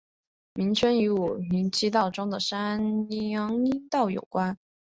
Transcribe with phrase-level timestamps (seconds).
[0.55, 3.55] 名称与五畿七道中的山阳
[3.87, 4.57] 道有关。